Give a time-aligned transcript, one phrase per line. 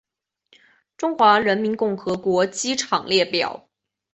[0.97, 3.69] 中华人民共和国机场列表